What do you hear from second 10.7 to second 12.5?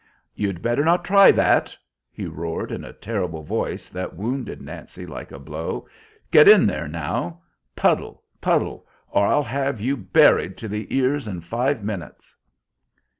ears in five minutes!"